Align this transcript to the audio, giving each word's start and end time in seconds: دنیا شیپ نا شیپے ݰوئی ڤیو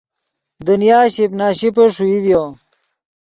دنیا 0.65 0.99
شیپ 1.13 1.31
نا 1.39 1.47
شیپے 1.59 1.85
ݰوئی 1.93 2.17
ڤیو 2.23 2.43